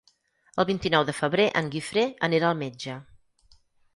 [0.61, 2.95] El vint-i-nou de febrer en Guifré anirà al metge.